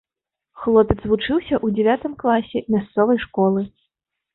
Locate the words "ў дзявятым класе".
1.65-2.67